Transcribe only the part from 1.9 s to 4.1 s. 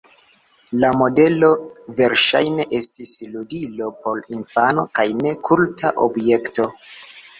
verŝajne estis ludilo